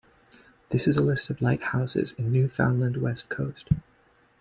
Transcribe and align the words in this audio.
This 0.69 0.87
is 0.87 0.97
a 0.97 1.03
list 1.03 1.29
of 1.29 1.43
lighthouses 1.43 2.13
in 2.17 2.31
Newfoundland 2.33 2.97
West 2.97 3.29
Coast. 3.29 3.69